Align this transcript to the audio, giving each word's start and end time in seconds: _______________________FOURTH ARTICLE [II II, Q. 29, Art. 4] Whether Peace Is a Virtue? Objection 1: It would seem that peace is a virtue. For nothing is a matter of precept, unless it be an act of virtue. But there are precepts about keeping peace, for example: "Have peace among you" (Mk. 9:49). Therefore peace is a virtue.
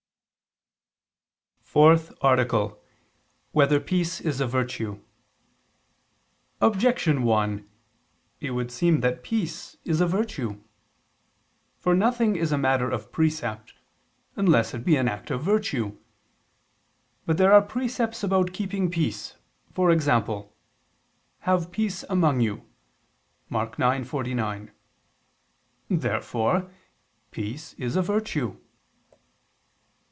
_______________________FOURTH 1.73 2.11
ARTICLE 2.21 2.59
[II 2.59 2.67
II, 2.67 2.73
Q. 2.73 2.75
29, 2.75 2.79
Art. 2.81 2.81
4] 3.59 3.61
Whether 3.61 3.79
Peace 3.79 4.19
Is 4.19 4.41
a 4.41 4.45
Virtue? 4.47 5.01
Objection 6.59 7.23
1: 7.23 7.69
It 8.41 8.51
would 8.51 8.71
seem 8.73 8.99
that 8.99 9.23
peace 9.23 9.77
is 9.85 10.01
a 10.01 10.05
virtue. 10.05 10.61
For 11.77 11.95
nothing 11.95 12.35
is 12.35 12.51
a 12.51 12.57
matter 12.57 12.89
of 12.89 13.13
precept, 13.13 13.73
unless 14.35 14.73
it 14.73 14.83
be 14.83 14.97
an 14.97 15.07
act 15.07 15.31
of 15.31 15.43
virtue. 15.43 15.97
But 17.25 17.37
there 17.37 17.53
are 17.53 17.61
precepts 17.61 18.21
about 18.21 18.51
keeping 18.51 18.91
peace, 18.91 19.37
for 19.71 19.91
example: 19.91 20.53
"Have 21.47 21.71
peace 21.71 22.03
among 22.09 22.41
you" 22.41 22.67
(Mk. 23.49 23.75
9:49). 23.75 24.71
Therefore 25.87 26.69
peace 27.31 27.75
is 27.75 27.95
a 27.95 28.01
virtue. 28.01 28.57